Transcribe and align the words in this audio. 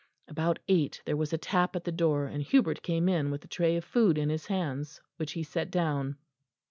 About 0.27 0.57
eight 0.67 0.99
there 1.05 1.15
was 1.15 1.31
a 1.31 1.37
tap 1.37 1.75
at 1.75 1.83
the 1.83 1.91
door, 1.91 2.25
and 2.25 2.41
Hubert 2.41 2.81
came 2.81 3.07
in 3.07 3.29
with 3.29 3.45
a 3.45 3.47
tray 3.47 3.75
of 3.77 3.83
food 3.85 4.17
in 4.17 4.29
his 4.31 4.47
hands, 4.47 4.99
which 5.17 5.33
he 5.33 5.43
set 5.43 5.69
down. 5.69 6.17